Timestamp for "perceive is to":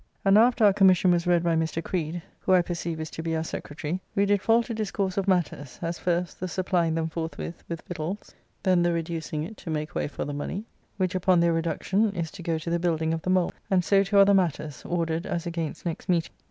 2.63-3.21